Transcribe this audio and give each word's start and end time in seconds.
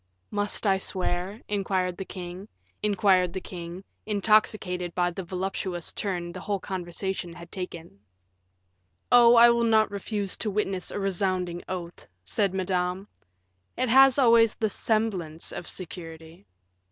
"Must 0.31 0.65
I 0.65 0.79
swear?" 0.79 1.39
inquired 1.47 1.95
the 1.97 2.05
king, 2.05 2.39
intoxicated 2.81 4.95
by 4.95 5.11
the 5.11 5.23
voluptuous 5.23 5.93
turn 5.93 6.31
the 6.31 6.39
whole 6.39 6.59
conversation 6.59 7.33
had 7.33 7.51
taken. 7.51 7.99
"Oh, 9.11 9.35
I 9.35 9.51
will 9.51 9.61
not 9.63 9.91
refuse 9.91 10.35
to 10.37 10.49
witness 10.49 10.89
a 10.89 10.99
resounding 10.99 11.61
oath," 11.69 12.07
said 12.25 12.51
Madame; 12.51 13.07
"it 13.77 13.89
has 13.89 14.17
always 14.17 14.55
the 14.55 14.71
semblance 14.71 15.51
of 15.51 15.67
security." 15.67 16.47